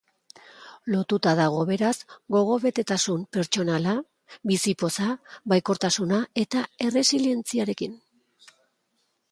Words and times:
Lotuta 0.93 1.33
dago 1.39 1.65
beraz 1.71 1.91
gogobetetasun 2.37 3.27
pertsonala, 3.37 3.93
bizipoza, 4.53 5.11
baikortasuna 5.55 6.25
eta 6.47 6.67
erresilientziarekin. 6.89 7.99